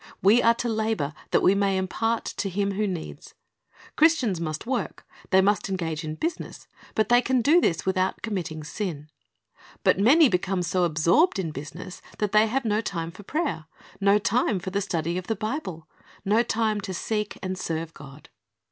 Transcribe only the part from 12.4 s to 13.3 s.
have no time for